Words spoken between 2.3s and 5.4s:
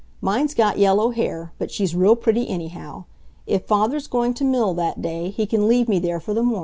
anyhow. If Father's going to mill that day,